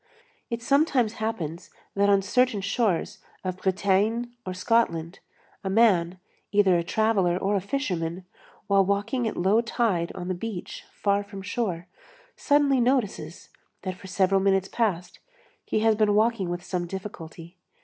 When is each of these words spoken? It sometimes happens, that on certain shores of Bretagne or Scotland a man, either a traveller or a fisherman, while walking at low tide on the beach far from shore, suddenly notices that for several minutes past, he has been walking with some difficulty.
It 0.49 0.63
sometimes 0.63 1.13
happens, 1.21 1.69
that 1.95 2.09
on 2.09 2.23
certain 2.23 2.61
shores 2.61 3.19
of 3.43 3.57
Bretagne 3.61 4.29
or 4.47 4.53
Scotland 4.55 5.19
a 5.63 5.69
man, 5.69 6.19
either 6.51 6.75
a 6.75 6.83
traveller 6.83 7.37
or 7.37 7.55
a 7.55 7.61
fisherman, 7.61 8.25
while 8.65 8.83
walking 8.83 9.27
at 9.27 9.37
low 9.37 9.61
tide 9.61 10.11
on 10.15 10.27
the 10.27 10.33
beach 10.33 10.85
far 10.91 11.23
from 11.23 11.43
shore, 11.43 11.85
suddenly 12.35 12.81
notices 12.81 13.49
that 13.83 13.93
for 13.95 14.07
several 14.07 14.41
minutes 14.41 14.69
past, 14.69 15.19
he 15.65 15.81
has 15.81 15.93
been 15.93 16.15
walking 16.15 16.49
with 16.49 16.63
some 16.63 16.87
difficulty. 16.87 17.55